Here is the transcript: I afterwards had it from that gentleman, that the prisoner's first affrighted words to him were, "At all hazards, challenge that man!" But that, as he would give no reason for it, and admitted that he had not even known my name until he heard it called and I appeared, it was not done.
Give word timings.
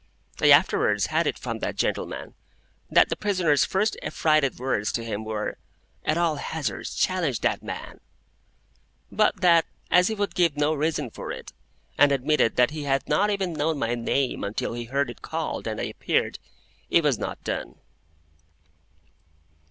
I 0.41 0.49
afterwards 0.49 1.05
had 1.13 1.27
it 1.27 1.37
from 1.37 1.59
that 1.59 1.75
gentleman, 1.75 2.33
that 2.89 3.09
the 3.09 3.15
prisoner's 3.15 3.65
first 3.65 3.95
affrighted 4.01 4.57
words 4.57 4.91
to 4.93 5.03
him 5.03 5.23
were, 5.23 5.59
"At 6.03 6.17
all 6.17 6.37
hazards, 6.37 6.95
challenge 6.95 7.41
that 7.41 7.61
man!" 7.61 7.99
But 9.11 9.41
that, 9.41 9.67
as 9.91 10.07
he 10.07 10.15
would 10.15 10.33
give 10.33 10.57
no 10.57 10.73
reason 10.73 11.11
for 11.11 11.31
it, 11.31 11.53
and 11.99 12.11
admitted 12.11 12.55
that 12.55 12.71
he 12.71 12.85
had 12.85 13.07
not 13.07 13.29
even 13.29 13.53
known 13.53 13.77
my 13.77 13.93
name 13.93 14.43
until 14.43 14.73
he 14.73 14.85
heard 14.85 15.11
it 15.11 15.21
called 15.21 15.67
and 15.67 15.79
I 15.79 15.83
appeared, 15.83 16.39
it 16.89 17.03
was 17.03 17.19
not 17.19 17.43
done. 17.43 17.75